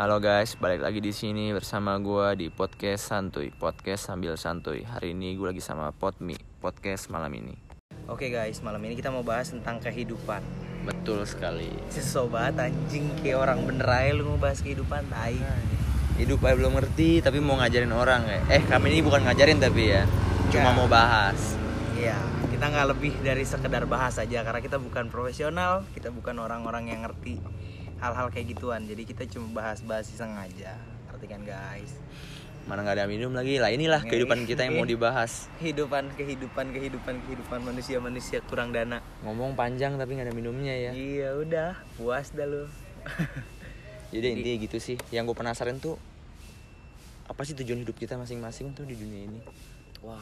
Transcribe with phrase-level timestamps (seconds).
[0.00, 4.80] Halo guys, balik lagi di sini bersama gua di podcast santuy, podcast sambil santuy.
[4.80, 7.52] Hari ini gue lagi sama Potmi, podcast malam ini.
[8.08, 10.40] Oke guys, malam ini kita mau bahas tentang kehidupan.
[10.88, 11.68] Betul sekali.
[11.92, 15.36] So banget anjing kayak orang bener aja lu mau bahas kehidupan, tai.
[16.16, 18.40] Hidup aja belum ngerti, tapi mau ngajarin orang ya.
[18.56, 20.08] Eh, kami ini bukan ngajarin tapi ya,
[20.48, 20.76] cuma Ya.
[20.80, 21.60] mau bahas.
[21.92, 22.16] Iya,
[22.48, 27.04] kita nggak lebih dari sekedar bahas aja karena kita bukan profesional, kita bukan orang-orang yang
[27.04, 27.59] ngerti
[28.00, 28.82] hal-hal kayak gituan.
[28.82, 30.74] Jadi kita cuma bahas-bahas iseng aja.
[31.06, 31.92] Ngerti kan guys?
[32.60, 33.68] Mana nggak ada minum lagi lah.
[33.68, 35.48] Inilah Nggak, kehidupan kita yang mau dibahas.
[35.56, 39.00] Kehidupan, kehidupan, kehidupan, kehidupan manusia-manusia kurang dana.
[39.20, 40.92] Ngomong panjang tapi nggak ada minumnya ya.
[40.92, 42.64] Iya udah, puas dah lu.
[44.08, 44.96] Jadi Jadi- intinya gitu sih.
[45.08, 45.96] Yang gue penasaran tuh
[47.24, 49.40] apa sih tujuan hidup kita masing-masing tuh di dunia ini?
[50.00, 50.18] Wah,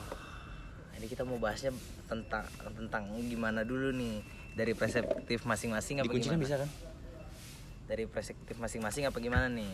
[0.94, 1.72] ini kita mau bahasnya
[2.04, 4.20] tentang tentang gimana dulu nih
[4.52, 6.44] dari perspektif masing-masing apa Dikuncikan gimana?
[6.44, 6.68] bisa kan?
[7.88, 9.72] Dari perspektif masing-masing apa gimana nih?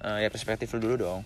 [0.00, 1.20] Eh, ya perspektif lu dulu dong.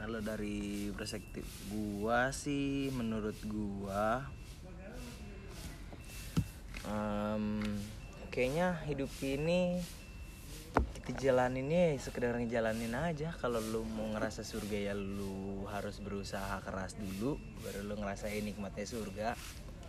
[0.00, 4.24] Kalau dari perspektif gua sih, menurut gua,
[6.88, 7.60] em,
[8.32, 9.80] kayaknya hidup ini
[10.96, 13.36] kita jalaninnya ya sekedar ngejalanin aja.
[13.36, 18.88] Kalau lu mau ngerasa surga ya lu harus berusaha keras dulu, baru lu ngerasain nikmatnya
[18.88, 19.36] surga.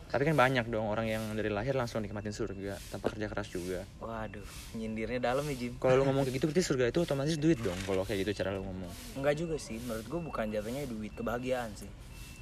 [0.09, 3.85] Tapi kan banyak dong orang yang dari lahir langsung nikmatin surga tanpa kerja keras juga.
[4.02, 4.41] Waduh,
[4.73, 5.77] nyindirnya dalam ya Jim.
[5.77, 8.57] Kalau lu ngomong kayak gitu berarti surga itu otomatis duit dong kalau kayak gitu cara
[8.57, 8.89] lu ngomong.
[9.21, 11.89] Enggak juga sih, menurut gue bukan jatuhnya duit kebahagiaan sih.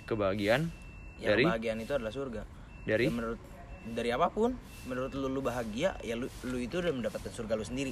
[0.07, 0.71] Kebahagiaan
[1.19, 2.41] Ya dari kebahagiaan itu adalah surga.
[2.87, 3.39] dari Ya, menurut
[3.83, 4.55] dari apa pun,
[4.87, 7.91] menurut lu lu bahagia, ya lu, lu itu udah mendapatkan surga lu sendiri.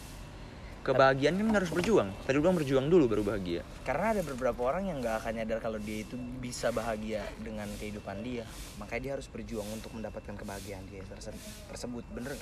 [0.85, 2.13] Kebahagiaan kan harus berjuang.
[2.23, 3.65] Tadi bilang berjuang dulu baru bahagia.
[3.81, 8.21] Karena ada beberapa orang yang nggak akan nyadar kalau dia itu bisa bahagia dengan kehidupan
[8.21, 8.45] dia,
[8.77, 11.33] makanya dia harus berjuang untuk mendapatkan kebahagiaan dia terse-
[11.67, 12.37] tersebut, bener?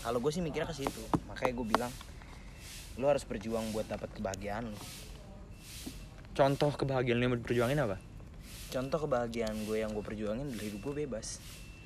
[0.00, 1.92] Kalau gue sih mikirnya ke situ, makanya gue bilang
[2.96, 4.78] lu harus berjuang buat dapat kebahagiaan lu.
[6.32, 7.96] Contoh kebahagiaan lu yang mau diperjuangin apa?
[8.70, 11.36] Contoh kebahagiaan gue yang gue perjuangin adalah hidup gue bebas,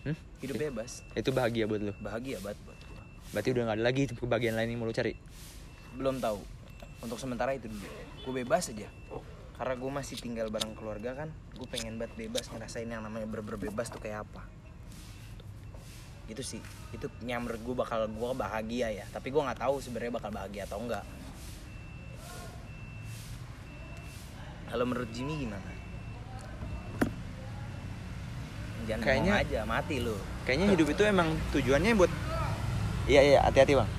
[0.05, 0.15] Hmm?
[0.39, 1.93] hidup bebas, Itu bahagia buat lu.
[1.99, 3.03] bahagia banget buat gue.
[3.33, 5.17] Berarti udah gak ada lagi kebahagiaan lain yang mau lu cari.
[5.95, 6.41] Belum tahu.
[7.03, 7.87] Untuk sementara itu dulu.
[8.25, 8.89] Gue bebas aja.
[9.55, 13.47] Karena gue masih tinggal bareng keluarga kan gue pengen banget bebas ngerasain yang namanya ber
[13.47, 14.43] bebas tuh kayak apa.
[16.27, 16.59] Itu sih.
[16.91, 19.07] Itu yang menurut gue bakal gue bahagia ya.
[19.15, 21.07] Tapi gue nggak tahu sebenarnya bakal bahagia atau enggak.
[24.67, 25.71] Kalau menurut Jimmy gimana?
[28.85, 30.17] Jangan Kayaknya- aja mati lu.
[30.45, 32.13] Kayaknya hidup itu emang tujuannya buat
[33.05, 33.91] Iya iya hati-hati bang.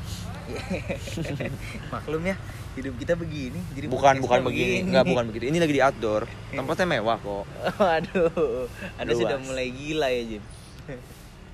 [1.94, 2.36] maklum ya
[2.76, 5.44] hidup kita begini jadi Bukan bukan gua begini, enggak bukan begitu.
[5.48, 6.24] Ini lagi di outdoor.
[6.60, 7.46] Tempatnya mewah kok.
[7.82, 8.68] Waduh,
[9.00, 9.22] Anda Luas.
[9.24, 10.44] sudah mulai gila ya Jim.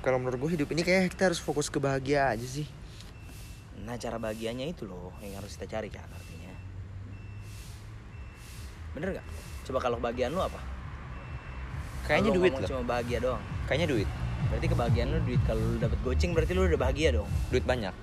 [0.01, 2.65] Kalau menurut gue hidup ini kayak kita harus fokus ke bahagia aja sih.
[3.85, 6.53] Nah cara bahagianya itu loh yang harus kita cari kan artinya.
[8.97, 9.25] Bener gak?
[9.69, 10.57] Coba kalau kebahagiaan lu apa?
[12.09, 12.67] Kayaknya duit loh.
[12.67, 13.43] Cuma bahagia doang.
[13.69, 14.09] Kayaknya duit.
[14.49, 17.29] Berarti kebahagiaan lu duit kalau lu dapet goceng berarti lu udah bahagia dong.
[17.53, 17.93] Duit banyak.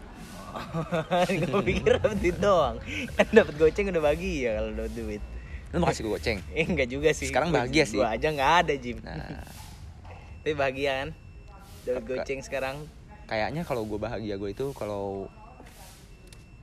[1.48, 2.76] Gue pikir dapet duit doang.
[3.12, 5.22] Kan dapet goceng udah bahagia kalau dapet duit.
[5.68, 6.38] Lu mau kasih gue goceng.
[6.50, 7.28] Eh enggak juga sih.
[7.28, 7.96] Sekarang Gua- bahagia sih.
[7.96, 8.96] Gua aja nggak ada Jim.
[9.00, 9.16] Nah,
[10.40, 11.08] Tapi bahagia kan?
[11.84, 12.76] Dapet Ka- goceng sekarang.
[13.24, 15.28] kayaknya kalau gue bahagia gue itu kalau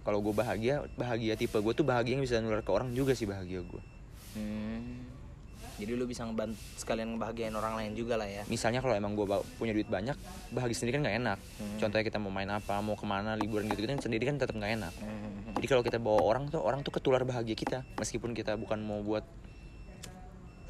[0.02, 3.26] kalau gue bahagia bahagia tipe gue tuh bahagia yang bisa nular ke orang juga sih
[3.26, 3.82] bahagia gue.
[4.34, 5.06] Hmm.
[5.76, 8.48] Jadi lu bisa ngebantu sekalian ngebahagiain orang lain juga lah ya.
[8.48, 9.28] Misalnya kalau emang gue
[9.60, 10.16] punya duit banyak,
[10.56, 11.40] bahagia sendiri kan nggak enak.
[11.60, 11.78] Hmm.
[11.84, 14.72] Contohnya kita mau main apa, mau ke mana, liburan gitu, kan sendiri kan tetap nggak
[14.80, 14.94] enak.
[15.04, 15.52] Hmm.
[15.60, 19.04] Jadi kalau kita bawa orang tuh, orang tuh ketular bahagia kita, meskipun kita bukan mau
[19.04, 19.28] buat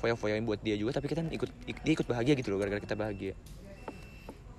[0.01, 2.97] foya-foyain buat dia juga, tapi kita ikut ik- dia ikut bahagia gitu loh, gara-gara kita
[2.97, 3.33] bahagia.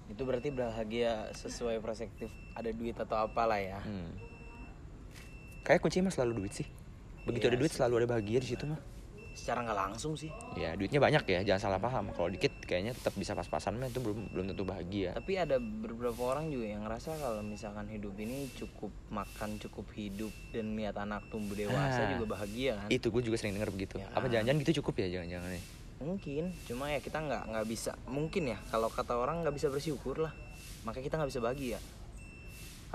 [0.07, 3.83] Itu berarti bahagia sesuai perspektif ada duit atau apalah ya.
[3.83, 4.15] Hmm.
[5.67, 6.67] Kayak kuncinya mah selalu duit sih.
[7.27, 7.79] Begitu Iya ada duit sih.
[7.83, 8.79] selalu ada bahagia di situ mah.
[9.37, 10.33] Secara nggak langsung sih.
[10.57, 12.09] Ya duitnya banyak ya, jangan salah paham.
[12.11, 15.13] Kalau dikit kayaknya tetap bisa pas-pasan itu belum belum tentu bahagia.
[15.13, 20.33] Tapi ada beberapa orang juga yang ngerasa kalau misalkan hidup ini cukup makan, cukup hidup
[20.51, 22.17] dan lihat anak tumbuh dewasa Ah.
[22.17, 22.89] juga bahagia kan.
[22.89, 24.01] Itu gue juga sering denger begitu.
[24.01, 24.33] Ya Apa kan?
[24.33, 25.65] jangan-jangan gitu cukup ya jangan-jangan nih.
[25.97, 27.93] Mungkin, cuma ya kita nggak nggak bisa.
[28.09, 30.33] Mungkin ya kalau kata orang nggak bisa bersyukur lah.
[30.83, 31.79] Maka kita nggak bisa bahagia.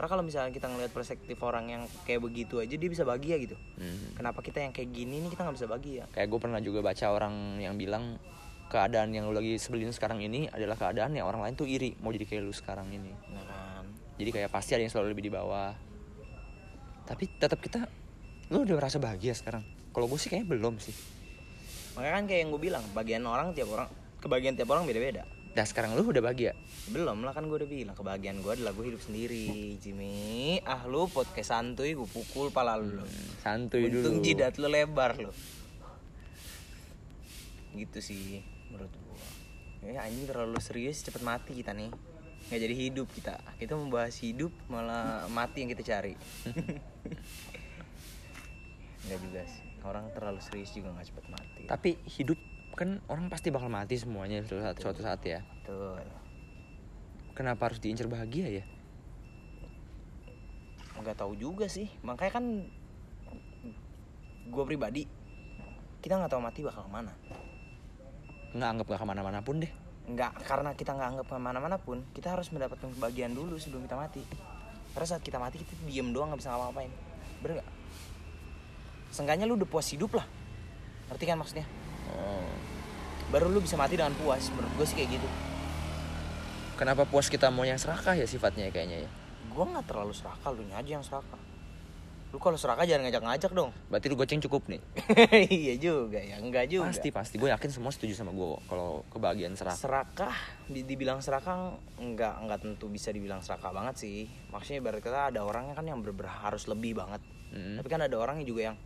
[0.01, 3.53] Karena kalau misalnya kita ngelihat perspektif orang yang kayak begitu aja dia bisa bahagia gitu.
[3.77, 4.17] Hmm.
[4.17, 6.09] Kenapa kita yang kayak gini nih kita nggak bisa bahagia?
[6.09, 8.17] Kayak gue pernah juga baca orang yang bilang
[8.73, 12.09] keadaan yang lu lagi sebelin sekarang ini adalah keadaan yang orang lain tuh iri mau
[12.09, 13.13] jadi kayak lu sekarang ini.
[13.29, 13.85] Nah kan.
[14.17, 15.69] Jadi kayak pasti ada yang selalu lebih di bawah.
[17.05, 17.85] Tapi tetap kita
[18.49, 19.61] lu udah merasa bahagia sekarang.
[19.93, 20.97] Kalau gue sih kayaknya belum sih.
[21.93, 23.85] Makanya kan kayak yang gue bilang, bagian orang tiap orang
[24.17, 25.29] kebahagiaan tiap orang beda-beda.
[25.51, 26.55] Nah sekarang lu udah bahagia.
[26.95, 30.63] Belum lah kan gue udah bilang kebahagiaan gue adalah gue hidup sendiri, Jimmy.
[30.63, 33.05] ah lu podcast santuy gue pukul pala lu lo.
[33.43, 35.35] santuy Untung dulu jidat lu lebar lo.
[37.75, 38.39] Gitu sih
[38.71, 39.19] menurut gua.
[39.91, 41.91] Ya anjing terlalu serius cepet mati kita nih.
[42.47, 43.35] Nggak jadi hidup kita.
[43.59, 46.15] Kita membahas hidup malah mati yang kita cari.
[49.03, 49.67] Enggak juga sih.
[49.81, 51.63] Orang terlalu serius juga nggak cepet mati.
[51.65, 52.37] tapi hidup
[52.75, 55.39] kan orang pasti bakal mati semuanya suatu saat, suatu saat ya.
[55.61, 56.01] Betul.
[57.31, 58.63] kenapa harus diincar bahagia ya?
[60.99, 61.89] Nggak tahu juga sih.
[62.05, 62.45] Makanya kan
[64.51, 65.07] gue pribadi
[66.01, 67.13] kita nggak tahu mati bakal ke mana.
[68.51, 69.71] Nggak anggap nggak ke mana-mana pun deh.
[70.11, 73.97] Nggak karena kita nggak anggap ke mana-mana pun kita harus mendapatkan kebahagiaan dulu sebelum kita
[73.97, 74.21] mati.
[74.91, 76.91] Karena saat kita mati kita diem doang nggak bisa ngapa-ngapain.
[77.41, 77.69] Bener nggak?
[79.11, 80.27] Seenggaknya lu udah puas hidup lah.
[81.09, 82.49] Ngerti kan maksudnya oh.
[83.29, 85.27] baru lu bisa mati dengan puas menurut gue sih kayak gitu.
[86.79, 89.09] Kenapa puas kita mau yang serakah ya sifatnya kayaknya ya?
[89.53, 91.37] Gue nggak terlalu serakah lu aja yang serakah.
[92.31, 93.75] Lu kalau serakah jangan ngajak-ngajak dong.
[93.91, 94.81] Berarti lu goceng cukup nih?
[95.61, 96.89] Iya juga ya enggak juga.
[96.89, 97.35] Pasti pasti.
[97.37, 99.77] Gue yakin semua setuju sama gue kalau kebahagiaan serakah.
[99.77, 100.35] Serakah?
[100.71, 104.31] Di- dibilang serakah nggak nggak tentu bisa dibilang serakah banget sih.
[104.49, 107.21] Maksudnya ibarat kata ada orang kan yang bener harus lebih banget.
[107.51, 107.83] Mm.
[107.83, 108.77] tapi kan ada orang yang juga yang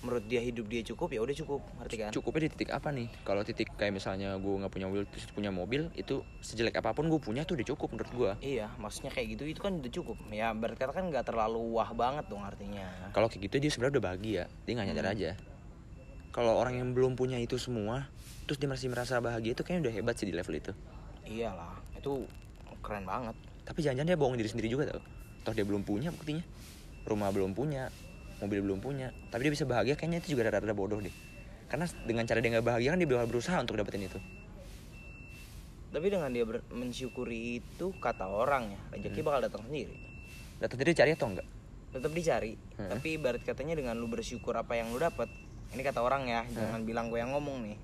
[0.00, 1.60] menurut dia hidup dia cukup ya udah cukup.
[1.80, 2.10] Ngerti kan?
[2.10, 3.08] Cukupnya di titik apa nih?
[3.20, 7.12] Kalau titik kayak misalnya gue nggak punya mobil terus punya mobil itu sejelek apa pun
[7.12, 10.16] gue punya tuh udah cukup menurut gue iya maksudnya kayak gitu itu kan udah cukup.
[10.32, 12.88] Ya kata kan nggak terlalu wah banget dong artinya.
[13.12, 15.14] Kalau kayak gitu dia sebenarnya udah bahagia dia nggak nyadar Hmm.
[15.16, 15.30] aja.
[16.30, 18.08] Kalau orang yang belum punya itu semua
[18.48, 20.72] terus dia masih merasa bahagia itu kayaknya udah hebat sih di level itu.
[21.28, 22.24] Iyalah itu
[22.80, 23.36] keren banget.
[23.68, 25.02] Tapi jangan-jangan dia bohong diri sendiri juga tau?
[25.44, 26.42] Toh dia belum punya buktinya.
[27.04, 27.92] Rumah belum punya
[28.40, 29.12] mobil belum punya.
[29.28, 31.12] Tapi dia bisa bahagia kayaknya itu juga rada-rada bodoh deh.
[31.66, 34.18] Karena dengan cara dia nggak bahagia kan dia bakal berusaha untuk dapetin itu.
[35.90, 39.94] Tapi dengan dia ber- mensyukuri itu kata orang ya rezeki bakal datang sendiri.
[40.58, 41.48] Datang sendiri cari atau enggak
[41.90, 42.86] tetap dicari Hmm.
[42.86, 45.26] tapi ibarat katanya dengan lu bersyukur apa yang lu dapat
[45.70, 47.78] ini kata orang ya jangan bilang gue yang ngomong nih.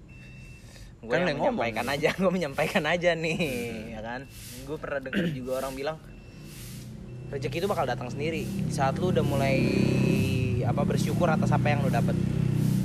[1.02, 3.38] Gue Kan yang ngomong menyampaikan aja gue menyampaikan aja nih
[3.90, 4.20] ya kan?
[4.62, 5.96] Gue pernah dengar juga orang bilang
[7.28, 8.46] rezeki itu bakal datang sendiri.
[8.46, 9.58] Di saat lu udah mulai
[10.66, 12.18] apa bersyukur atas apa yang lu dapat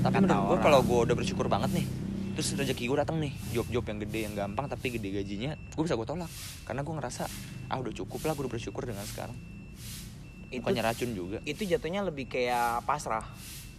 [0.01, 1.86] tapi Kata menurut gue kalau gue udah bersyukur banget nih
[2.31, 5.94] terus rezeki gue datang nih job-job yang gede yang gampang tapi gede gajinya gue bisa
[5.94, 6.31] gue tolak.
[6.66, 7.24] Karena gue ngerasa
[7.69, 9.38] ah udah cukup lah gue udah bersyukur dengan sekarang.
[10.50, 11.38] Itu bukannya racun juga.
[11.48, 13.24] itu jatuhnya lebih kayak pasrah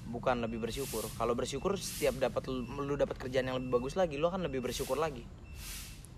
[0.09, 1.11] bukan lebih bersyukur.
[1.19, 5.01] Kalau bersyukur setiap dapat lu, dapat kerjaan yang lebih bagus lagi lu akan lebih bersyukur
[5.01, 5.27] lagi.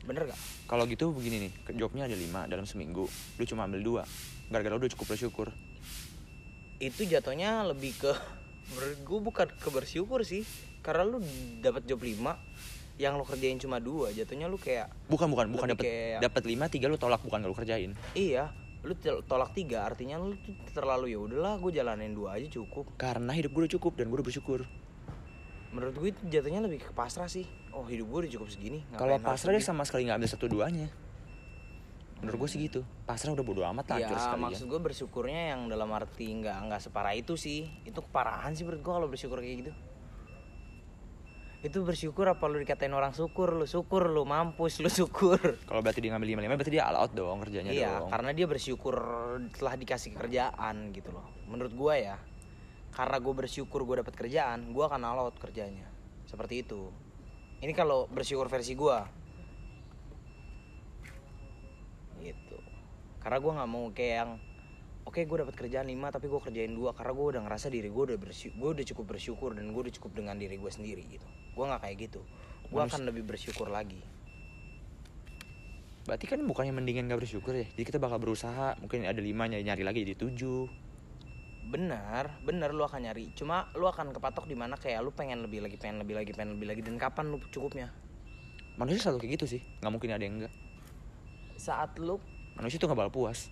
[0.05, 4.03] Bener gak kalau gitu begini nih jobnya ada lima dalam seminggu lu cuma ambil dua.
[4.53, 5.49] Gara-gara lu udah cukup bersyukur
[6.85, 8.13] itu jatuhnya lebih ke
[8.75, 10.45] menurut gue bukan ke bersyukur sih.
[10.85, 11.19] Karena lu
[11.65, 12.37] dapat job 5
[12.95, 16.71] yang lu kerjain cuma dua jatuhnya lu kayak bukan bukan bukan dapat kayak- dapat lima
[16.71, 17.91] tiga lu tolak bukan lu kerjain.
[18.15, 18.55] Iya
[18.85, 18.93] lu
[19.25, 20.37] tolak tiga artinya lu
[20.71, 22.87] terlalu ya udahlah gue jalanin dua aja cukup.
[22.95, 24.61] Karena hidup gue udah cukup dan gue udah bersyukur.
[25.75, 27.49] Menurut gue itu jatuhnya lebih ke pasrah sih.
[27.75, 30.87] Oh hidup gue udah cukup segini kalau pasrah dia sama sekali nggak ambil satu duanya
[32.25, 32.81] menurut gue sih gitu.
[33.05, 36.81] Pasrah udah bodo amat lah ya sekali maksud gue bersyukurnya yang dalam arti nggak nggak
[36.81, 37.69] separah itu sih.
[37.85, 39.73] Itu keparahan sih menurut gue kalau bersyukur kayak gitu.
[41.65, 43.57] Itu bersyukur apa lu dikatain orang syukur?
[43.57, 45.41] Lu syukur lu mampus lu syukur.
[45.69, 48.13] Kalau berarti dia ngambil lima lima berarti dia all out dong kerjanya iya dong.
[48.13, 48.97] karena dia bersyukur
[49.57, 51.25] telah dikasih kerjaan gitu loh.
[51.49, 52.21] Menurut gue ya
[52.93, 55.89] karena gue bersyukur gue dapat kerjaan gue akan all out kerjanya.
[56.29, 56.93] Seperti itu.
[57.65, 59.25] Ini kalau bersyukur versi gue
[62.25, 62.59] gitu
[63.25, 64.31] karena gue nggak mau kayak yang
[65.09, 66.93] oke gue dapat kerjaan 5 tapi gue kerjain dua.
[66.93, 69.95] Karena gue udah ngerasa diri gue udah bersyukur gue udah cukup bersyukur dan gue udah
[69.97, 71.25] cukup dengan diri gue sendiri gitu.
[71.57, 72.21] Gue nggak kayak gitu.
[72.69, 73.97] Gue akan lebih bersyukur lagi.
[76.05, 77.65] Berarti kan bukannya mendingan gak bersyukur ya?
[77.65, 80.69] Jadi kita bakal berusaha mungkin ada lima nyari nyari lagi jadi tujuh.
[81.65, 83.33] Benar benar lu akan nyari.
[83.33, 86.61] Cuma lu akan kepatok di mana kayak lu pengen lebih lagi pengen lebih lagi pengen
[86.61, 86.81] lebih lagi.
[86.85, 87.89] Dan kapan lu cukupnya?
[88.77, 89.61] Manusia selalu kayak gitu sih.
[89.81, 90.55] Nggak mungkin ada yang enggak
[91.65, 92.21] saat lu
[92.55, 93.51] manusia tuh nggak bakal puas.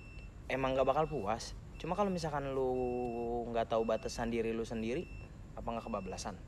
[0.50, 1.56] Emang gak bakal puas.
[1.80, 2.70] Cuma kalau misalkan lu
[3.50, 5.08] nggak tahu batasan diri lu sendiri
[5.58, 6.38] apa nggak kebablasan?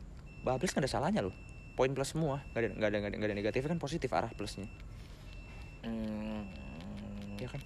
[0.46, 1.34] Bablas nggak ada salahnya loh.
[1.74, 2.44] Poin plus semua.
[2.54, 4.68] Nggak ada nggak ada nggak ada, nggak ada negatifnya kan positif arah plusnya.
[5.82, 6.46] Hmm,
[7.40, 7.60] ya kan?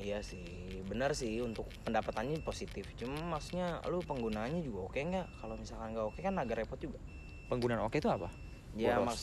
[0.00, 0.42] Iya sih.
[0.84, 2.90] Benar sih untuk pendapatannya positif.
[2.98, 5.26] Cuma maksudnya lu penggunaannya juga oke nggak?
[5.38, 6.98] Kalau misalkan nggak oke kan agak repot juga.
[7.46, 8.28] Penggunaan oke itu apa?
[8.74, 9.06] Ya Boros.
[9.06, 9.20] mas,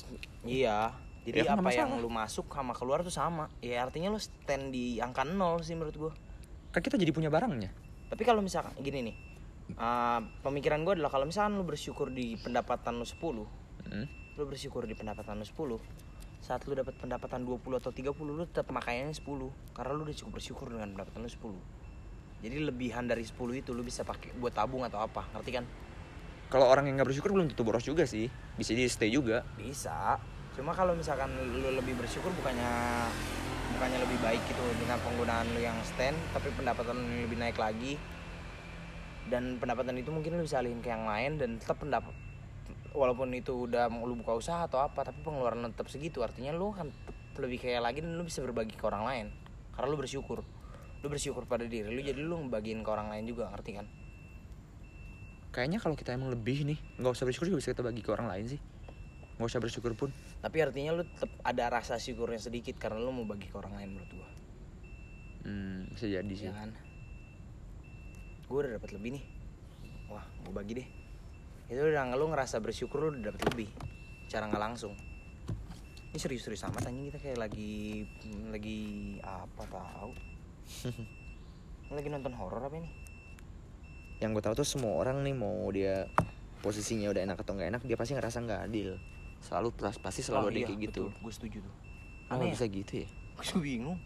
[0.47, 0.95] iya.
[1.21, 3.45] Jadi Ya apa yang lu masuk sama keluar tuh sama.
[3.61, 6.13] Ya artinya lu stand di angka nol sih menurut gua.
[6.71, 7.67] kan kita jadi punya barangnya.
[8.07, 9.15] Tapi kalau misalkan gini nih,
[9.75, 13.45] uh, pemikiran gua adalah kalau misalkan lu bersyukur di pendapatan lu 10
[13.81, 14.05] Hmm.
[14.37, 15.81] lu bersyukur di pendapatan lu 10
[16.39, 19.25] saat lu dapat pendapatan 20 atau 30 lu tetap makainya 10
[19.73, 21.81] karena lu udah cukup bersyukur dengan pendapatan lu 10
[22.41, 25.65] jadi lebihan dari 10 itu lu bisa pakai buat tabung atau apa ngerti kan?
[26.49, 28.27] Kalau orang yang nggak bersyukur belum tentu boros juga sih.
[28.57, 29.45] Bisa jadi stay juga.
[29.55, 30.17] Bisa
[30.51, 32.72] cuma kalau misalkan lu lebih bersyukur bukannya
[33.72, 37.96] bukannya lebih baik gitu dengan penggunaan lu yang stand tapi pendapatan lu lebih naik lagi.
[39.31, 42.12] Dan pendapatan itu mungkin lu bisa alihin ke yang lain dan tetap pendapat
[42.91, 46.20] walaupun itu udah lu buka usaha atau apa tapi pengeluaran lu tetap segitu.
[46.20, 46.91] Artinya lu kan
[47.39, 49.25] lebih kaya lagi dan lu bisa berbagi ke orang lain.
[49.72, 50.43] Karena lu bersyukur.
[51.01, 53.88] Lu bersyukur pada diri lu jadi lu ngebagiin ke orang lain juga ngerti kan?
[55.55, 58.27] Kayaknya kalau kita emang lebih nih nggak usah bersyukur juga bisa kita bagi ke orang
[58.29, 58.62] lain sih
[59.41, 60.13] nggak usah bersyukur pun.
[60.38, 63.98] Tapi artinya lu tetap ada rasa syukurnya sedikit karena lu mau bagi ke orang lain
[63.98, 64.29] menurut gua.
[65.41, 66.45] Hmm, bisa jadi sih.
[66.45, 66.69] Ya kan?
[68.45, 69.24] Gue udah dapat lebih nih.
[70.13, 70.88] Wah gue bagi deh.
[71.74, 73.69] Itu udah lu ngerasa bersyukur lu udah dapat lebih.
[74.29, 74.93] Cara nggak langsung.
[76.13, 78.03] Ini serius-serius sama anjing kita kayak lagi
[78.51, 78.81] lagi
[79.24, 80.12] apa tahu
[81.98, 82.91] lagi nonton horor apa ini?
[84.21, 86.05] Yang gue tahu tuh semua orang nih mau dia
[86.62, 89.01] posisinya udah enak atau nggak enak dia pasti ngerasa nggak adil
[89.41, 91.03] selalu pasti selalu ada yang kayak gitu.
[91.10, 91.75] gue setuju tuh.
[92.31, 93.07] Oh, aneh bisa gitu ya?
[93.36, 93.98] Gue bingung.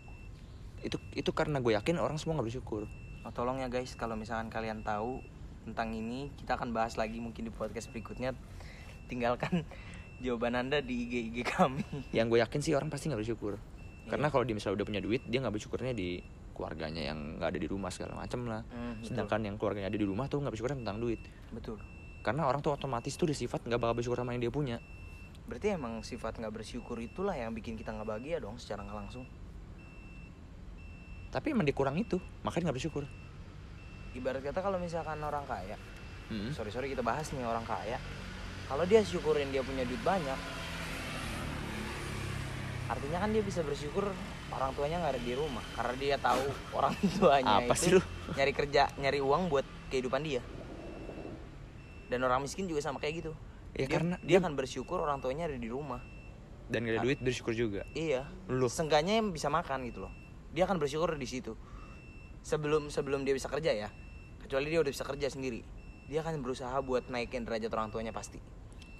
[0.82, 2.88] Itu itu karena gue yakin orang semua nggak bersyukur.
[3.28, 5.20] Oh, tolong ya guys kalau misalkan kalian tahu
[5.66, 8.34] tentang ini kita akan bahas lagi mungkin di podcast berikutnya.
[9.12, 9.68] Tinggalkan
[10.24, 11.84] jawaban anda di IG IG kami.
[12.16, 13.60] Yang gue yakin sih orang pasti nggak bersyukur.
[14.06, 14.14] Iya.
[14.14, 16.22] karena kalau dia misalnya udah punya duit dia nggak bersyukurnya di
[16.54, 18.62] keluarganya yang nggak ada di rumah segala macem lah.
[18.62, 19.02] Betul.
[19.12, 21.20] sedangkan yang keluarganya ada di rumah tuh nggak bersyukur tentang duit.
[21.50, 21.82] Betul.
[22.22, 24.78] Karena orang tuh otomatis tuh udah sifat nggak bakal bersyukur sama yang dia punya
[25.46, 29.26] berarti emang sifat nggak bersyukur itulah yang bikin kita nggak bahagia dong secara nggak langsung.
[31.30, 33.04] Tapi emang dia kurang itu makanya nggak bersyukur.
[34.16, 35.78] Ibarat kata kalau misalkan orang kaya
[36.26, 36.50] Hmm.
[36.58, 38.02] sorry sorry kita bahas nih orang kaya.
[38.66, 40.38] Kalau dia syukurin dia punya duit banyak
[42.86, 44.06] artinya kan dia bisa bersyukur
[44.50, 45.62] orang tuanya nggak ada di rumah.
[45.78, 46.46] Karena dia tahu
[46.78, 48.02] orang tuanya Apa sih itu lu?
[48.34, 50.42] nyari kerja nyari uang buat kehidupan dia.
[52.10, 53.32] Dan orang miskin juga sama kayak gitu
[53.76, 56.00] Ya, dia, karena dia dia- akan bersyukur orang tuanya ada di rumah
[56.66, 60.14] dan gak ada duit bersyukur juga iya lu Seenggaknya yang bisa makan gitu loh.
[60.56, 61.54] Dia akan bersyukur di situ.
[62.42, 63.90] Sebelum sebelum dia bisa kerja ya.
[64.40, 65.60] Kecuali dia udah bisa kerja sendiri.
[66.08, 68.40] Dia akan berusaha buat naikin derajat orang tuanya pasti.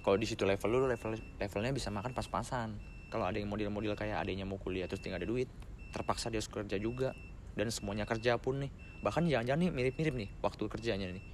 [0.02, 2.78] kalau di situ level lu level levelnya bisa makan pas-pasan
[3.10, 5.50] kalau ada yang model-model kayak adanya mau kuliah terus dia nggak ada duit
[5.90, 7.10] terpaksa dia harus kerja juga
[7.58, 8.70] dan semuanya kerja pun nih
[9.02, 11.26] bahkan jangan-jangan nih mirip-mirip nih waktu kerjanya nih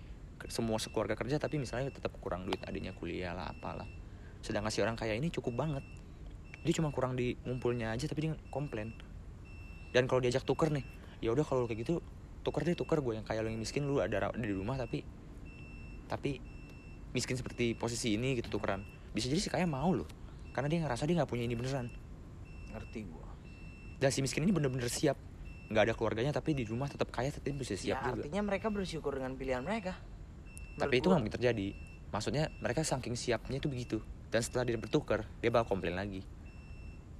[0.48, 3.86] semua sekeluarga kerja tapi misalnya tetap kurang duit adanya kuliah lah apalah.
[4.42, 5.84] Sedangkan si orang kaya ini cukup banget.
[6.62, 8.94] Dia cuma kurang di ngumpulnya aja tapi dia komplain.
[9.94, 10.82] Dan kalau diajak tuker nih
[11.22, 12.02] ya udah kalau kayak gitu
[12.42, 12.98] tuker deh tuker.
[12.98, 15.06] Gue yang kaya lo yang miskin lu ada, di rumah tapi
[16.10, 16.42] tapi
[17.12, 18.82] miskin seperti posisi ini gitu tukeran.
[19.12, 20.08] Bisa jadi si kaya mau loh
[20.52, 21.88] karena dia ngerasa dia nggak punya ini beneran.
[22.72, 23.28] Ngerti gua.
[24.02, 25.14] dan si miskin ini bener-bener siap.
[25.70, 28.26] Nggak ada keluarganya tapi di rumah tetap kaya tapi bisa siap ya, juga.
[28.26, 29.94] artinya mereka bersyukur dengan pilihan mereka.
[30.78, 31.68] Tapi itu nggak mungkin terjadi.
[32.12, 33.98] Maksudnya mereka saking siapnya itu begitu.
[34.32, 36.24] Dan setelah dia bertukar dia bakal komplain lagi.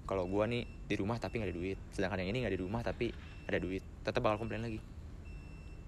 [0.08, 1.78] Kalau gua nih di rumah tapi nggak ada duit.
[1.92, 3.06] Sedangkan yang ini nggak ada di rumah tapi
[3.48, 4.80] ada duit tetap bakal komplain lagi.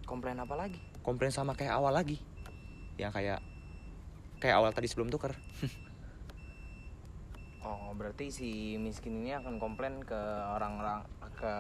[0.05, 0.81] Komplain apa lagi?
[1.05, 2.17] komplain sama kayak awal lagi.
[2.97, 3.39] Yang kayak
[4.41, 5.37] kayak awal tadi sebelum tuker
[7.65, 10.21] Oh, berarti si miskin ini akan komplain ke
[10.53, 11.01] orang-orang
[11.33, 11.55] ke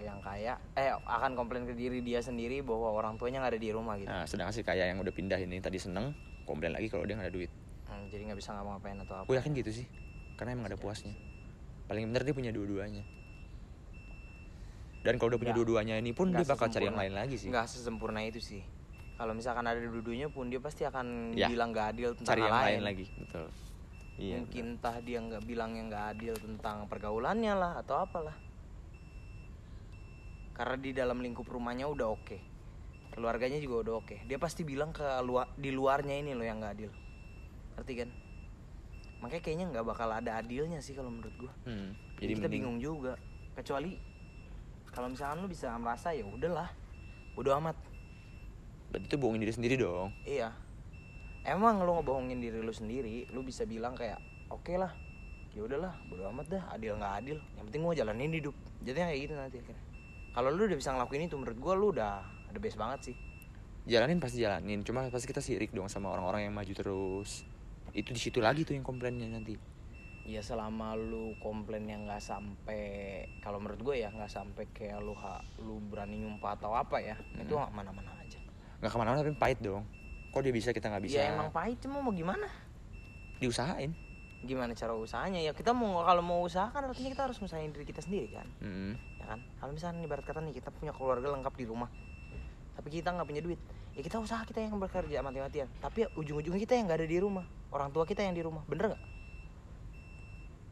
[0.00, 0.56] yang kaya?
[0.72, 4.08] Eh akan komplain ke diri dia sendiri bahwa orang tuanya nggak ada di rumah gitu.
[4.08, 6.16] nah sedangkan si kaya yang udah pindah ini tadi seneng
[6.48, 7.52] komplain lagi kalau dia nggak ada duit.
[7.84, 9.26] Hmm, jadi nggak bisa ngapa-ngapain atau apa.
[9.28, 9.86] gue yakin gitu sih
[10.40, 11.12] karena emang ada puasnya.
[11.84, 13.02] paling bener dia punya dua-duanya.
[15.00, 17.48] Dan kalau udah punya dua-duanya ini pun dia bakal cari yang lain lagi sih.
[17.50, 18.62] Nggak sesempurna itu sih.
[19.18, 21.50] Kalau misalkan ada dua-duanya pun dia pasti akan Ya.
[21.52, 22.82] bilang nggak adil tentang cari yang lain lain.
[22.88, 23.50] lagi betul
[24.20, 28.36] iya mungkin entah dia nggak bilang yang nggak adil tentang pergaulannya lah atau apalah.
[30.52, 32.36] Karena di dalam lingkup rumahnya udah oke.
[33.16, 34.16] Keluarganya juga udah oke.
[34.28, 36.92] Dia pasti bilang ke luar di luarnya ini loh yang nggak adil.
[37.80, 38.10] Ngerti kan?
[39.24, 41.52] Makanya kayaknya nggak bakal ada adilnya sih kalau menurut gua.
[41.64, 41.72] Bener.
[41.72, 41.88] Hmm,
[42.20, 43.12] jadi jadi kita mending- bingung juga.
[43.56, 43.96] Kecuali
[44.92, 46.68] kalau misalkan lu bisa merasa ya udahlah
[47.40, 47.76] udah amat.
[48.92, 50.12] Berarti itu bohongin diri sendiri dong.
[50.28, 50.52] Iya.
[51.44, 54.20] Emang lu ngebohongin diri lu sendiri, lu bisa bilang kayak
[54.52, 54.92] oke lah.
[55.50, 57.38] Ya udahlah, bodo amat dah, adil nggak adil.
[57.58, 58.54] Yang penting gua jalanin hidup.
[58.86, 59.84] Jadinya kayak gitu nanti akhirnya.
[60.30, 62.22] Kalau lu udah bisa ngelakuin itu menurut gua lu udah
[62.54, 63.16] the best banget sih.
[63.88, 67.48] jalanin pasti jalanin cuma pasti kita sirik dong sama orang-orang yang maju terus
[67.96, 69.56] itu di situ lagi tuh yang komplainnya nanti
[70.28, 72.82] Ya selama lu komplain yang nggak sampai
[73.40, 77.16] kalau menurut gue ya nggak sampai kayak lu ha, lu berani nyumpah atau apa ya
[77.40, 78.38] itu mana-mana aja.
[78.78, 79.82] nggak ke mana-mana tapi pahit dong
[80.30, 81.18] kok dia bisa kita nggak bisa?
[81.18, 82.46] Ya emang pahit cuma mau gimana?
[83.40, 83.96] diusahain.
[84.44, 85.40] Gimana cara usahanya?
[85.40, 88.46] Ya kita mau kalau mau usaha kan artinya kita harus ngusahain diri kita sendiri kan.
[88.60, 88.92] Mm-mm.
[89.20, 89.40] ya kan?
[89.58, 91.88] Kalau misalnya ibarat kata nih kita punya keluarga lengkap di rumah
[92.70, 93.60] tapi kita nggak punya duit
[93.92, 95.68] ya kita usaha kita yang bekerja mati-matian.
[95.82, 97.44] Tapi ya ujung-ujungnya kita yang nggak ada di rumah.
[97.68, 98.64] Orang tua kita yang di rumah.
[98.64, 99.02] Bener nggak?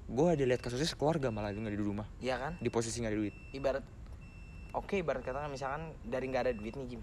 [0.09, 2.09] Gue ada lihat kasusnya sekeluarga malah nggak di rumah.
[2.25, 2.53] Iya kan?
[2.57, 3.35] Di posisi nggak ada duit.
[3.53, 3.85] Ibarat
[4.73, 7.03] oke ibarat katakan misalkan dari nggak ada duit nih Jim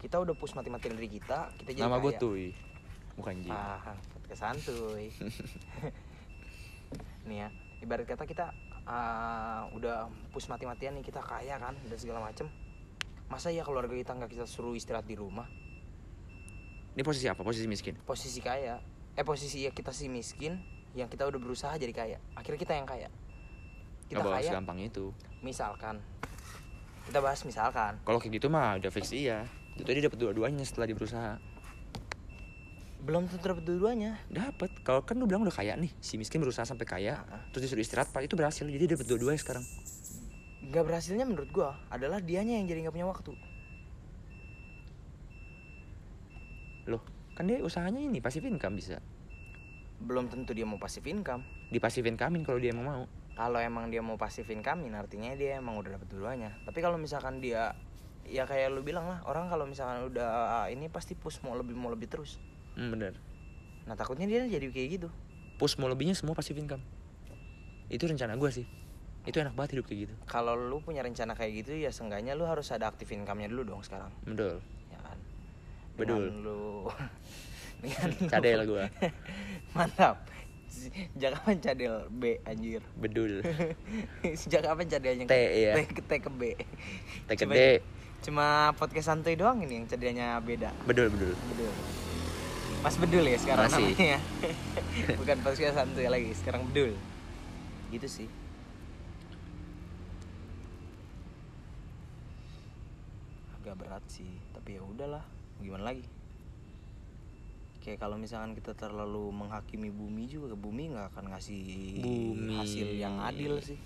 [0.00, 2.36] kita udah push mati-matian dari kita kita jadi nama gue tuh
[3.16, 3.48] bukan Ji.
[3.48, 5.08] Ah podcast santuy.
[7.30, 7.48] Nih ya
[7.78, 8.50] ibarat kata kita
[8.88, 12.50] ah, udah push mati-matian nih kita kaya kan dan segala macem.
[13.26, 15.46] Masa ya keluarga kita nggak kita suruh istirahat di rumah?
[16.94, 17.42] Ini posisi apa?
[17.42, 17.98] Posisi miskin?
[18.06, 18.78] Posisi kaya.
[19.18, 20.62] Eh posisi ya kita sih miskin
[20.94, 22.18] yang kita udah berusaha jadi kaya.
[22.38, 23.08] Akhirnya kita yang kaya.
[24.06, 24.50] Kita bakal kaya.
[24.54, 25.10] segampang itu.
[25.42, 25.98] Misalkan.
[27.06, 27.98] Kita bahas misalkan.
[28.02, 31.36] Kalau kayak gitu mah udah fix iya itu dia dapat dua-duanya setelah dia berusaha.
[33.06, 34.18] Belum tentu dapat dua-duanya.
[34.26, 37.42] Dapat kalau kan lu bilang udah kaya nih si miskin berusaha sampai kaya Ah, ah.
[37.54, 38.66] terus disuruh istirahat pak itu berhasil.
[38.66, 39.62] Jadi dia dapat dua-duanya sekarang.
[40.66, 43.32] Nggak berhasilnya menurut gua adalah dianya yang jadi nggak punya waktu.
[46.90, 47.02] Loh
[47.38, 48.98] kan dia usahanya ini pasif income bisa?
[50.02, 51.46] Belum tentu dia mau passive income.
[51.70, 53.04] Di pasif incomein kalau dia emang mau.
[53.36, 56.58] Kalau emang dia mau passive income artinya dia emang udah dapet dua-duanya.
[56.66, 57.76] Tapi kalau misalkan dia
[58.28, 60.28] ya kayak lu bilang lah orang kalau misalkan udah
[60.62, 62.38] ah, ini pasti push mau lebih mau lebih terus.
[62.74, 63.14] Hmm, bener.
[63.84, 65.08] Nah takutnya dia jadi kayak gitu.
[65.56, 66.82] Push mau lebihnya semua pasif income.
[67.86, 68.66] Itu rencana gue sih.
[69.22, 70.14] Itu enak banget hidup kayak gitu.
[70.24, 73.82] Kalau lu punya rencana kayak gitu ya seenggaknya lu harus ada aktif income-nya dulu dong
[73.82, 74.10] sekarang.
[74.22, 74.58] Betul.
[74.88, 75.18] Ya kan?
[75.96, 76.24] Bedul.
[76.26, 76.62] Dengan lu
[77.82, 78.84] dengan lu- cadel gue
[79.76, 80.16] mantap.
[80.66, 82.82] Sejak kapan cadel B anjir?
[82.94, 83.40] Bedul.
[84.40, 85.72] Sejak kapan cadelnya T, iya.
[85.72, 86.42] T, ke- T ke B?
[87.24, 87.58] T ke D.
[88.20, 91.74] cuma podcast santuy doang ini yang cadelnya beda bedul bedul Bedul.
[92.76, 93.98] Mas Bedul ya sekarang Masih.
[93.98, 94.18] namanya.
[95.18, 96.94] Bukan podcast santuy lagi, sekarang Bedul.
[97.90, 98.28] Gitu sih.
[103.58, 105.24] Agak berat sih, tapi ya udahlah.
[105.58, 106.04] Gimana lagi?
[107.82, 111.62] Kayak kalau misalkan kita terlalu menghakimi bumi juga, bumi nggak akan ngasih
[112.02, 112.54] Bumi.
[112.54, 113.78] hasil yang adil sih.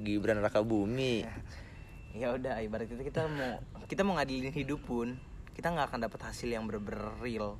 [0.00, 1.20] Gibran Raka Bumi
[2.12, 3.56] Ya udah, ibarat kita kita mau
[3.88, 5.16] kita mau ngadilin hidup pun,
[5.56, 7.56] kita nggak akan dapat hasil yang bener-bener real.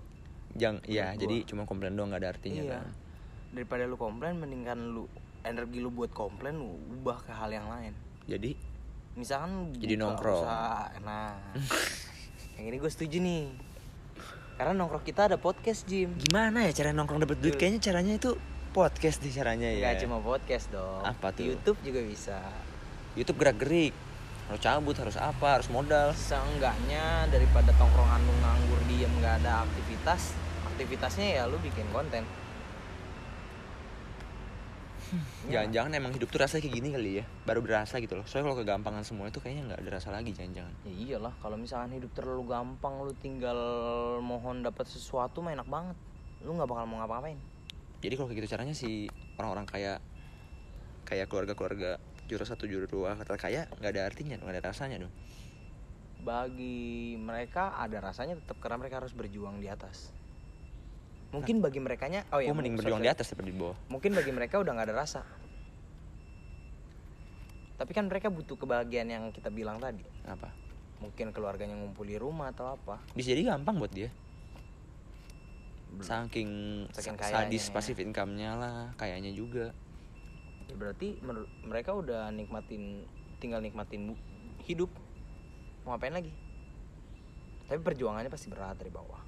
[0.53, 2.73] Jang, ya Menurut jadi cuma komplain doang gak ada artinya iya.
[2.77, 2.85] kan
[3.57, 5.09] Daripada lu komplain mendingan lu
[5.49, 7.97] energi lu buat komplain lu ubah ke hal yang lain.
[8.29, 8.53] jadi
[9.17, 10.45] Misalkan Jadi nongkrong.
[10.45, 11.37] usaha, Nah.
[12.61, 13.49] yang ini gue setuju nih.
[14.61, 16.13] Karena nongkrong kita ada podcast Jim.
[16.21, 17.61] gimana ya cara nongkrong dapet duit Betul.
[17.61, 18.31] kayaknya caranya itu
[18.73, 21.01] podcast deh caranya ya Gak cuma podcast dong.
[21.01, 21.49] Apa tuh?
[21.49, 22.37] YouTube juga bisa.
[23.17, 23.93] YouTube gerak gerik
[24.53, 30.37] harus cabut harus apa harus modal Seenggaknya daripada tongkrongan lu nganggur diem nggak ada aktivitas,
[30.69, 32.21] aktivitasnya ya lu bikin konten.
[35.53, 38.59] Jangan-jangan emang hidup tuh rasanya kayak gini kali ya baru berasa gitu loh soalnya kalau
[38.65, 42.45] kegampangan semua itu kayaknya nggak ada rasa lagi jangan-jangan Ya iyalah, kalau misalkan hidup terlalu
[42.53, 43.57] gampang lu tinggal
[44.21, 45.97] mohon dapat sesuatu mah enak banget.
[46.45, 47.41] Lu nggak bakal mau ngapa-ngapain.
[48.05, 49.09] jadi kalau kayak gitu caranya si
[49.41, 49.97] orang-orang kaya
[51.09, 55.15] kayak keluarga-keluarga juara satu juara dua kata kaya nggak ada artinya nggak ada rasanya dong
[56.23, 60.15] Bagi mereka ada rasanya tetap karena mereka harus berjuang di atas.
[61.35, 63.11] Mungkin bagi merekanya oh ya mending berjuang sorry.
[63.11, 65.27] di atas daripada di bawah Mungkin bagi mereka udah nggak ada rasa.
[67.75, 70.07] Tapi kan mereka butuh kebahagiaan yang kita bilang tadi.
[70.23, 70.55] apa
[71.03, 73.03] Mungkin keluarganya ngumpul di rumah atau apa.
[73.19, 74.07] bisa jadi gampang buat dia
[75.99, 76.51] saking,
[76.89, 77.73] Saking sadis ya.
[77.75, 79.75] pasif income-nya lah kayaknya juga
[80.73, 81.21] Ya berarti
[81.69, 83.05] mereka udah nikmatin
[83.37, 84.17] tinggal nikmatin
[84.65, 84.89] hidup.
[85.85, 86.33] Mau ngapain lagi?
[87.69, 89.21] Tapi perjuangannya pasti berat dari bawah.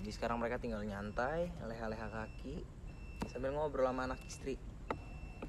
[0.00, 2.64] Jadi sekarang mereka tinggal nyantai, leha-leha kaki
[3.28, 4.56] sambil ngobrol sama anak istri.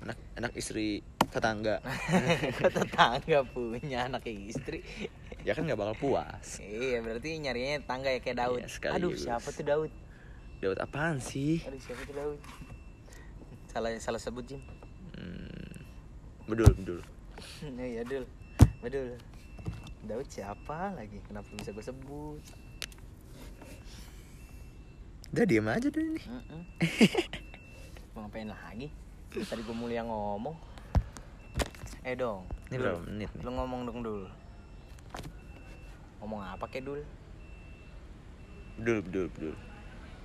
[0.03, 0.99] anak anak istri
[1.31, 1.79] tetangga
[2.59, 4.83] Kok tetangga punya anak istri?
[5.47, 8.59] ya kan nggak bakal puas iya, berarti nyarinya tetangga ya kayak Daud.
[8.59, 8.91] Iya.
[8.91, 9.91] Aduh, siapa tuh Daud?
[10.59, 12.39] Daud apaan sih Aduh, siapa tuh Daud?
[13.75, 14.61] Salah salah sebut, Jim.
[15.19, 15.75] hmm,
[16.47, 16.99] bedul bedul
[17.75, 18.23] Iya, Dul.
[18.79, 19.19] Bedul.
[20.07, 21.19] Daud siapa lagi?
[21.27, 22.39] Kenapa bisa gue sebut?
[25.35, 26.61] udah diem aja deh nih Mm-mm.
[28.15, 28.87] Mau ngapain lagi?
[29.35, 30.55] Tadi gue mulia ngomong.
[32.07, 32.47] Eh dong.
[32.71, 34.23] ini berapa menit nih Lu ngomong dong dul.
[36.23, 37.03] Ngomong apa kek dul?
[38.79, 39.55] bedul bedul bedul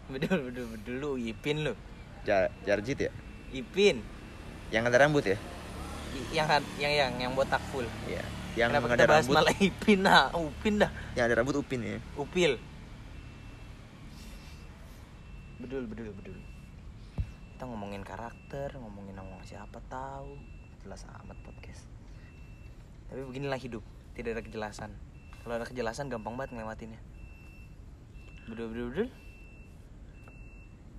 [0.07, 1.75] Bedul bedul bedul lu Ipin lu.
[2.23, 3.11] Jar jarjit ya
[3.51, 4.03] Ipin.
[4.71, 5.39] yang ada rambut ya
[6.31, 6.47] yang
[6.79, 7.87] yang yang yang botak full.
[8.07, 8.23] Iya.
[8.59, 10.91] yang Kenapa ada kita bahas rambut malah Ipin nah, Upin dah.
[11.15, 12.59] yang ada rambut upin ya Upil.
[15.61, 16.39] Bedul, bedul, bedul.
[17.53, 20.41] Kita ngomongin karakter, ngomongin ngomong siapa tahu.
[20.83, 21.85] Jelas amat podcast.
[23.13, 23.85] Tapi beginilah hidup.
[24.15, 24.91] tidak ada kejelasan
[25.41, 27.01] kalau ada kejelasan gampang banget ngelewatinnya
[28.49, 29.09] betul betul betul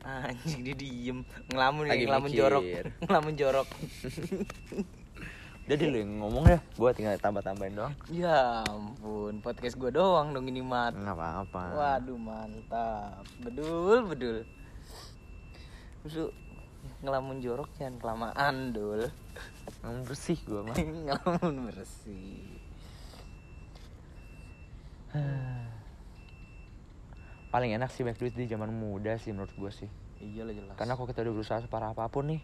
[0.02, 1.20] anjing dia diem.
[1.50, 2.40] Ngelamun Lagi ngelamun mikir.
[2.42, 2.64] jorok.
[3.08, 3.68] Ngelamun jorok.
[5.70, 7.94] Deh lu yang ngomong ya, gua tinggal tambah-tambahin doang.
[8.12, 10.92] ya ampun podcast gue doang dong ini mat.
[10.92, 11.64] Enggak apa-apa.
[11.78, 13.24] waduh mantap.
[13.40, 14.44] Bedul bedul.
[16.04, 16.28] Musuh
[17.06, 19.08] ngelamun jorok jangan kelamaan dul.
[19.86, 20.76] Ngomong bersih gua mah.
[21.08, 22.58] ngelamun bersih
[27.52, 29.92] Paling enak sih back duit di zaman muda sih menurut gua sih.
[30.24, 30.80] iya lah jelas.
[30.80, 32.40] Karena kalau kita udah berusaha separah apa pun nih,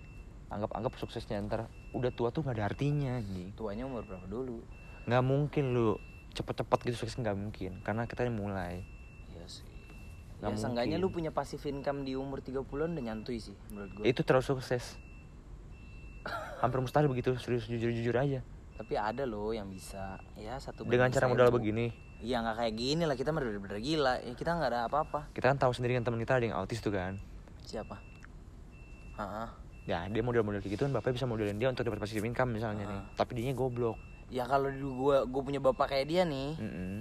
[0.51, 3.55] anggap-anggap suksesnya ntar udah tua tuh gak ada artinya nih.
[3.55, 4.59] tuanya umur berapa dulu?
[5.07, 5.95] Nggak mungkin lu
[6.35, 8.83] cepet-cepet gitu sukses nggak mungkin karena kita mulai.
[9.31, 9.63] Iya sih.
[10.43, 14.03] Nggak ya seenggaknya lu punya passive income di umur 30-an udah nyantui sih menurut gue.
[14.03, 14.99] itu terlalu sukses.
[16.59, 18.43] Hampir mustahil begitu serius jujur-jujur aja.
[18.75, 20.19] Tapi ada loh yang bisa.
[20.35, 24.17] Ya satu dengan cara modal begini Iya nggak kayak gini lah kita bener-bener gila.
[24.19, 25.29] Ya kita nggak ada apa-apa.
[25.31, 27.17] kita kan tahu sendiri kan teman kita ada yang autis tuh kan
[27.61, 27.97] Siapa?
[29.15, 29.47] Heeh.
[29.85, 32.83] ya dia model-model kayak gitu kan bapaknya bisa modelin dia untuk dapat passive income misalnya
[32.85, 33.07] nih Ah.
[33.15, 33.95] tapi dia goblok
[34.27, 36.99] Ya kalau gua gua punya bapak kayak dia nih, Mm-mm.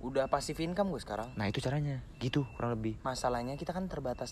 [0.00, 1.26] udah passive income gue sekarang.
[1.34, 4.30] nah itu caranya gitu kurang lebih Masalahnya kita kan terbatas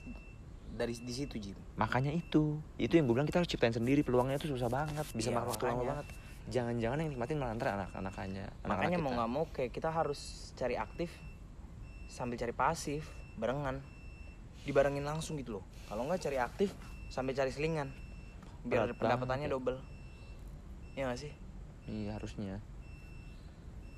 [0.71, 1.59] dari di situ Jim.
[1.75, 5.29] makanya itu itu yang gue bilang kita harus ciptain sendiri peluangnya itu susah banget bisa
[5.29, 5.91] Iya, makan waktu lama makanya.
[5.91, 6.07] banget
[6.49, 9.17] jangan-jangan yang nikmatin malah ntar anak-anakannya anak-anak Makanya mau kita.
[9.21, 10.21] nggak mau kayak kita harus
[10.57, 11.11] cari aktif
[12.09, 13.05] sambil cari pasif
[13.37, 13.85] barengan
[14.65, 15.65] dibarengin langsung gitu loh.
[15.89, 16.73] Kalau nggak cari aktif
[17.09, 17.89] sambil cari selingan
[18.65, 19.55] biar Berat pendapatannya banget ya.
[19.55, 19.79] double.
[20.99, 21.33] Iya gak sih?
[21.89, 22.59] iya harusnya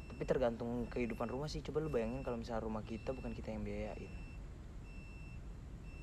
[0.07, 1.65] Tapi tergantung kehidupan rumah sih.
[1.65, 4.13] Coba lu bayangin kalau misalnya rumah kita bukan kita yang biayain.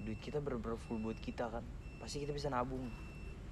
[0.04, 1.64] Duit kita bener-bener full buat kita kan.
[2.02, 2.90] Pasti kita bisa nabung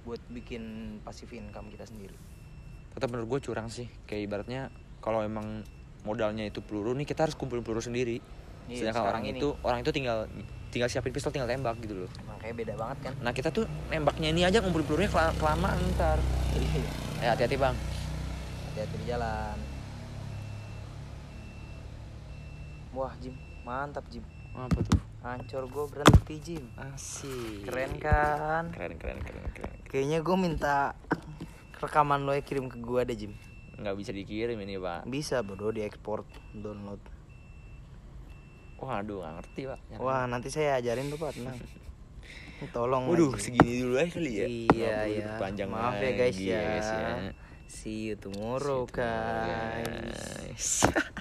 [0.04, 2.18] buat bikin passive income kita sendiri.
[2.96, 5.62] Tetap menurut gue curang sih kayak ibaratnya kalau emang
[6.02, 8.24] modalnya itu peluru nih kita harus kumpulin peluru sendiri
[8.66, 9.38] Iya, sedangkan orang ini.
[9.38, 10.26] itu orang itu tinggal
[10.70, 13.14] tinggal siapin pistol tinggal tembak gitu loh Makanya beda banget kan.
[13.22, 16.18] nah kita tuh nembaknya ini aja ngumpulin pelurunya kela- kelamaan ntar
[16.52, 16.82] Iya.
[17.22, 17.76] eh hati-hati bang
[18.68, 19.58] Hati-hati di jalan.
[22.92, 23.36] Wah, Jim.
[23.62, 24.24] Mantap, Jim.
[24.52, 26.64] apa tuh Hancur gue berhenti, Jim.
[26.76, 28.72] asik Keren kan?
[28.72, 30.78] keren keren keren keren Kayaknya gue minta
[31.78, 33.34] rekaman lo ya kirim ke gue deh, Jim.
[33.76, 37.00] nggak bisa dikirim ini pak Bisa, bro, diekspor, download.
[38.78, 41.32] waduh nggak ngerti pak Wah, nanti saya ajarin tuh, Pak.
[41.34, 41.60] Tenang.
[42.76, 45.36] Tolong waduh segini dulu aja kali ya Iya, Nggak perlu ya.
[45.38, 46.60] panjang Maaf ya, guys, ya.
[46.62, 47.08] guys, ya.
[47.66, 50.16] See you tomorrow, See you tomorrow, guys.
[50.40, 50.68] guys.